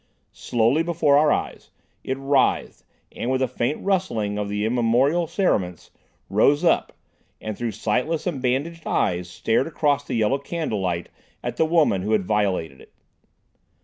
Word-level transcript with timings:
Slowly, 0.33 0.81
before 0.81 1.15
our 1.15 1.31
eyes, 1.31 1.69
it 2.03 2.17
writhed, 2.17 2.83
and, 3.11 3.29
with 3.29 3.39
a 3.43 3.47
faint 3.47 3.83
rustling 3.85 4.39
of 4.39 4.49
the 4.49 4.65
immemorial 4.65 5.27
cerements, 5.27 5.91
rose 6.27 6.63
up, 6.63 6.93
and, 7.39 7.55
through 7.55 7.73
sightless 7.73 8.25
and 8.25 8.41
bandaged 8.41 8.87
eyes, 8.87 9.29
stared 9.29 9.67
across 9.67 10.03
the 10.03 10.15
yellow 10.15 10.39
candlelight 10.39 11.09
at 11.43 11.57
the 11.57 11.65
woman 11.65 12.01
who 12.01 12.13
had 12.13 12.25
violated 12.25 12.81
it. 12.81 12.91